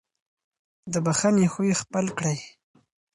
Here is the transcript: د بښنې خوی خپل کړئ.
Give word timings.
د 0.91 0.93
بښنې 1.05 1.47
خوی 1.53 1.71
خپل 1.81 2.05
کړئ. 2.17 2.37